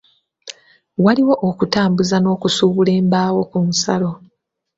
[1.03, 4.11] Waliwo okutambuza n'okusuubula embaawo ku nsalo.